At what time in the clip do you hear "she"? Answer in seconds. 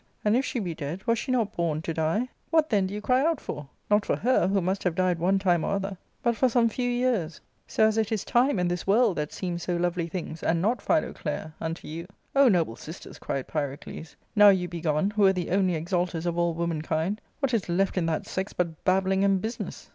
0.43-0.57, 1.19-1.31